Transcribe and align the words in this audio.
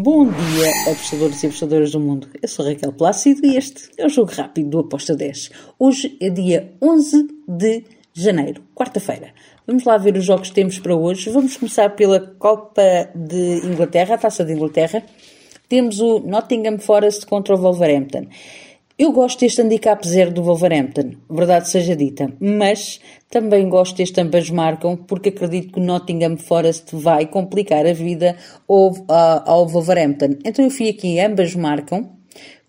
Bom 0.00 0.26
dia, 0.26 0.92
apostadores 0.92 1.42
e 1.42 1.46
apostadoras 1.48 1.90
do 1.90 1.98
mundo. 1.98 2.28
Eu 2.40 2.46
sou 2.46 2.64
Raquel 2.64 2.92
Plácido 2.92 3.44
e 3.44 3.56
este 3.56 3.90
é 3.98 4.06
o 4.06 4.08
Jogo 4.08 4.30
Rápido 4.30 4.70
do 4.70 4.78
Aposta 4.78 5.16
10. 5.16 5.50
Hoje 5.76 6.16
é 6.20 6.30
dia 6.30 6.72
11 6.80 7.26
de 7.48 7.82
janeiro, 8.14 8.62
quarta-feira. 8.76 9.34
Vamos 9.66 9.82
lá 9.82 9.98
ver 9.98 10.16
os 10.16 10.24
jogos 10.24 10.50
que 10.50 10.54
temos 10.54 10.78
para 10.78 10.94
hoje. 10.94 11.30
Vamos 11.30 11.56
começar 11.56 11.96
pela 11.96 12.20
Copa 12.20 13.10
de 13.12 13.66
Inglaterra, 13.66 14.14
a 14.14 14.18
Taça 14.18 14.44
de 14.44 14.52
Inglaterra. 14.52 15.02
Temos 15.68 15.98
o 15.98 16.20
Nottingham 16.20 16.78
Forest 16.78 17.26
contra 17.26 17.56
o 17.56 17.58
Wolverhampton. 17.58 18.28
Eu 18.98 19.12
gosto 19.12 19.38
deste 19.38 19.62
handicap 19.62 20.04
zero 20.04 20.32
do 20.32 20.42
Wolverhampton, 20.42 21.12
verdade 21.30 21.68
seja 21.68 21.94
dita, 21.94 22.32
mas 22.40 23.00
também 23.30 23.68
gosto 23.68 23.96
deste 23.96 24.20
ambas 24.20 24.50
marcam 24.50 24.96
porque 24.96 25.28
acredito 25.28 25.72
que 25.72 25.78
o 25.78 25.82
Nottingham 25.84 26.36
Forest 26.36 26.96
vai 26.96 27.24
complicar 27.24 27.86
a 27.86 27.92
vida 27.92 28.34
ao, 28.68 28.92
ao 29.46 29.68
Wolverhampton. 29.68 30.38
Então 30.44 30.64
eu 30.64 30.70
fui 30.72 30.88
aqui, 30.88 31.20
ambas 31.20 31.54
marcam, 31.54 32.10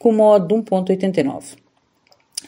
com 0.00 0.10
modo 0.10 0.48
de 0.48 0.68
1.89. 0.68 1.54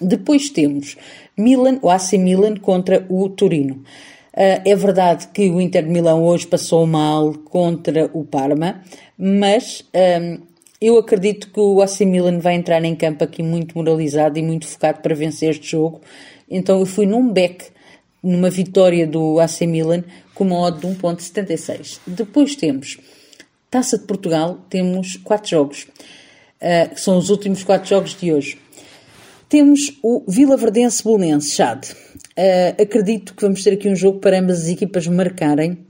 Depois 0.00 0.50
temos 0.50 0.96
Milan, 1.36 1.78
o 1.80 1.88
AC 1.88 2.14
Milan 2.14 2.56
contra 2.56 3.06
o 3.08 3.28
Torino. 3.28 3.84
Uh, 4.34 4.58
é 4.64 4.74
verdade 4.74 5.28
que 5.28 5.48
o 5.50 5.60
Inter 5.60 5.84
de 5.84 5.90
Milão 5.90 6.24
hoje 6.24 6.48
passou 6.48 6.84
mal 6.84 7.32
contra 7.32 8.10
o 8.12 8.24
Parma, 8.24 8.82
mas 9.16 9.84
um, 10.20 10.47
eu 10.80 10.96
acredito 10.96 11.50
que 11.50 11.60
o 11.60 11.82
AC 11.82 12.00
Milan 12.00 12.38
vai 12.38 12.54
entrar 12.54 12.84
em 12.84 12.94
campo 12.94 13.24
aqui 13.24 13.42
muito 13.42 13.76
moralizado 13.76 14.38
e 14.38 14.42
muito 14.42 14.66
focado 14.66 15.00
para 15.00 15.14
vencer 15.14 15.50
este 15.50 15.72
jogo. 15.72 16.00
Então 16.48 16.78
eu 16.78 16.86
fui 16.86 17.06
num 17.06 17.32
back, 17.32 17.66
numa 18.22 18.48
vitória 18.48 19.06
do 19.06 19.40
AC 19.40 19.62
Milan, 19.62 20.04
com 20.34 20.44
uma 20.44 20.60
odd 20.60 20.80
de 20.80 20.86
1.76. 20.86 21.98
Depois 22.06 22.54
temos 22.54 22.98
Taça 23.70 23.98
de 23.98 24.04
Portugal, 24.04 24.64
temos 24.70 25.16
quatro 25.16 25.50
jogos, 25.50 25.86
uh, 26.62 26.94
que 26.94 27.00
são 27.00 27.18
os 27.18 27.28
últimos 27.28 27.62
quatro 27.62 27.86
jogos 27.86 28.14
de 28.18 28.32
hoje. 28.32 28.58
Temos 29.46 29.98
o 30.02 30.24
Vila 30.26 30.56
Verdense 30.56 31.02
Bolonense, 31.02 31.50
Chade. 31.50 31.92
Uh, 32.38 32.80
acredito 32.82 33.34
que 33.34 33.42
vamos 33.42 33.62
ter 33.62 33.74
aqui 33.74 33.86
um 33.88 33.96
jogo 33.96 34.20
para 34.20 34.38
ambas 34.38 34.62
as 34.62 34.68
equipas 34.68 35.06
marcarem. 35.06 35.86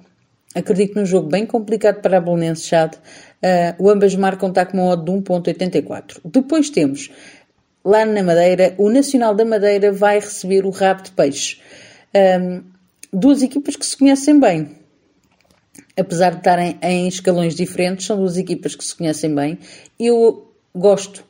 Acredito 0.56 0.98
num 0.98 1.06
jogo 1.06 1.28
bem 1.28 1.46
complicado 1.46 2.00
para 2.00 2.18
a 2.18 2.20
Bolonense 2.20 2.66
Chade. 2.66 2.98
Uh, 3.42 3.82
o 3.82 3.90
ambas 3.90 4.14
marcam 4.16 4.52
com 4.52 4.78
uma 4.78 4.92
odd 4.92 5.04
de 5.04 5.12
1.84. 5.12 6.20
Depois 6.24 6.70
temos, 6.70 7.10
lá 7.84 8.04
na 8.04 8.22
Madeira, 8.22 8.74
o 8.78 8.90
Nacional 8.90 9.34
da 9.34 9.44
Madeira 9.44 9.92
vai 9.92 10.18
receber 10.18 10.66
o 10.66 10.70
Rabo 10.70 11.02
de 11.02 11.12
Peixe. 11.12 11.60
Um, 12.14 12.62
duas 13.12 13.42
equipas 13.42 13.76
que 13.76 13.86
se 13.86 13.96
conhecem 13.96 14.38
bem. 14.38 14.76
Apesar 15.96 16.30
de 16.30 16.38
estarem 16.38 16.78
em 16.82 17.08
escalões 17.08 17.54
diferentes, 17.54 18.06
são 18.06 18.16
duas 18.16 18.36
equipas 18.36 18.74
que 18.74 18.84
se 18.84 18.94
conhecem 18.94 19.34
bem. 19.34 19.58
Eu 19.98 20.52
gosto 20.74 21.24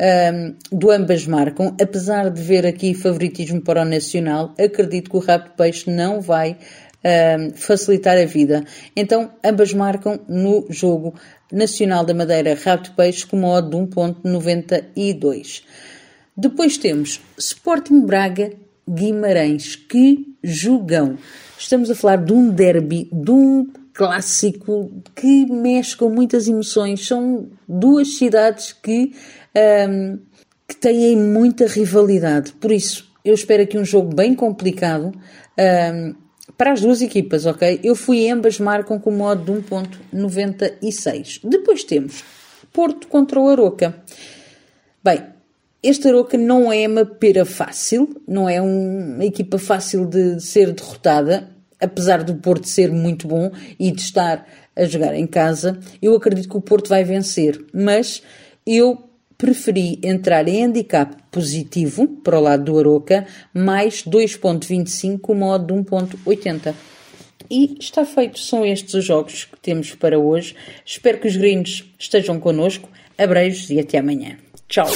um, 0.00 0.54
do 0.76 0.90
ambas 0.90 1.26
marcam, 1.26 1.74
apesar 1.80 2.30
de 2.30 2.40
ver 2.40 2.64
aqui 2.66 2.94
favoritismo 2.94 3.60
para 3.60 3.82
o 3.82 3.84
Nacional, 3.84 4.54
acredito 4.58 5.10
que 5.10 5.16
o 5.16 5.20
Rabo 5.20 5.48
de 5.48 5.56
Peixe 5.56 5.90
não 5.90 6.20
vai 6.20 6.56
um, 7.04 7.50
facilitar 7.54 8.16
a 8.18 8.24
vida. 8.24 8.64
Então, 8.94 9.30
ambas 9.44 9.72
marcam 9.72 10.20
no 10.28 10.66
jogo 10.68 11.14
Nacional 11.52 12.04
da 12.04 12.14
Madeira 12.14 12.54
Rabo 12.54 12.84
de 12.84 12.90
Peixe 12.90 13.26
com 13.26 13.38
uma 13.38 13.48
odd 13.48 13.70
de 13.70 13.76
1.92. 13.76 15.62
Depois 16.36 16.76
temos 16.76 17.20
Sporting 17.36 18.00
Braga 18.00 18.52
Guimarães. 18.88 19.76
Que 19.76 20.34
jogão! 20.42 21.18
Estamos 21.58 21.90
a 21.90 21.94
falar 21.94 22.16
de 22.16 22.32
um 22.32 22.50
derby, 22.50 23.08
de 23.12 23.30
um 23.30 23.66
clássico 23.92 25.02
que 25.14 25.46
mexe 25.46 25.96
com 25.96 26.08
muitas 26.08 26.46
emoções. 26.46 27.06
São 27.06 27.48
duas 27.68 28.16
cidades 28.16 28.72
que, 28.72 29.12
um, 29.88 30.18
que 30.68 30.76
têm 30.76 31.16
muita 31.16 31.66
rivalidade. 31.66 32.52
Por 32.52 32.70
isso, 32.70 33.10
eu 33.24 33.34
espero 33.34 33.64
aqui 33.64 33.76
um 33.76 33.84
jogo 33.84 34.14
bem 34.14 34.34
complicado. 34.34 35.12
Um, 35.58 36.27
para 36.56 36.72
as 36.72 36.80
duas 36.80 37.00
equipas, 37.00 37.46
ok? 37.46 37.80
Eu 37.82 37.94
fui 37.94 38.28
ambas 38.28 38.58
marcam 38.58 38.98
com 38.98 39.10
modo 39.10 39.44
de 39.44 39.60
1.96. 39.60 41.40
Depois 41.44 41.84
temos 41.84 42.24
Porto 42.72 43.06
contra 43.08 43.38
o 43.38 43.48
Aroca. 43.48 43.94
Bem, 45.02 45.24
este 45.82 46.08
Aroca 46.08 46.36
não 46.36 46.72
é 46.72 46.86
uma 46.88 47.04
pera 47.04 47.44
fácil, 47.44 48.20
não 48.26 48.48
é 48.48 48.60
uma 48.60 49.24
equipa 49.24 49.58
fácil 49.58 50.04
de 50.04 50.40
ser 50.40 50.72
derrotada, 50.72 51.48
apesar 51.80 52.24
do 52.24 52.34
Porto 52.34 52.68
ser 52.68 52.90
muito 52.90 53.28
bom 53.28 53.50
e 53.78 53.92
de 53.92 54.00
estar 54.00 54.46
a 54.74 54.84
jogar 54.84 55.14
em 55.14 55.26
casa. 55.26 55.78
Eu 56.02 56.14
acredito 56.16 56.48
que 56.48 56.56
o 56.56 56.60
Porto 56.60 56.88
vai 56.88 57.04
vencer, 57.04 57.64
mas 57.72 58.22
eu 58.66 59.07
preferi 59.38 60.00
entrar 60.02 60.48
em 60.48 60.64
handicap 60.64 61.16
positivo 61.30 62.08
para 62.08 62.38
o 62.38 62.42
lado 62.42 62.64
do 62.64 62.78
Aroca, 62.78 63.24
mais 63.54 64.02
2.25 64.02 65.20
com 65.20 65.34
modo 65.34 65.72
de 65.72 65.80
1.80. 65.80 66.74
E 67.48 67.76
está 67.78 68.04
feito, 68.04 68.38
são 68.38 68.66
estes 68.66 68.92
os 68.94 69.04
jogos 69.04 69.44
que 69.44 69.58
temos 69.60 69.94
para 69.94 70.18
hoje. 70.18 70.54
Espero 70.84 71.18
que 71.18 71.28
os 71.28 71.36
gringos 71.36 71.84
estejam 71.98 72.38
connosco. 72.38 72.90
Abreijos 73.16 73.70
e 73.70 73.78
até 73.78 73.98
amanhã. 73.98 74.36
Tchau! 74.68 74.86